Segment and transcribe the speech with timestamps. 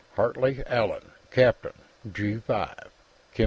[0.15, 1.75] "Hartley, Allan; Captain,
[2.09, 2.85] G5,
[3.35, 3.39] Chem.